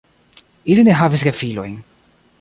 Ili 0.75 0.85
ne 0.87 0.97
havis 1.01 1.27
gefilojn. 1.29 1.77